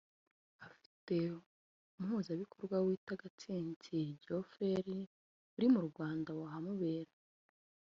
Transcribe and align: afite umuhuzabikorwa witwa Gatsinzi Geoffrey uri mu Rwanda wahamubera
afite 0.67 1.15
umuhuzabikorwa 1.99 2.77
witwa 2.85 3.13
Gatsinzi 3.21 3.97
Geoffrey 4.23 5.01
uri 5.57 5.67
mu 5.73 5.81
Rwanda 5.89 6.29
wahamubera 6.39 7.13